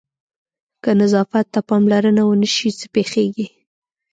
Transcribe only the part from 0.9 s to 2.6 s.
نظافت ته پاملرنه ونه